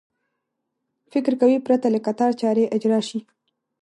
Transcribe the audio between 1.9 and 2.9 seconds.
له کتار چارې